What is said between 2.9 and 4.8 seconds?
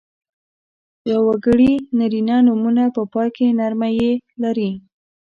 په پای کې نرمه ی لري.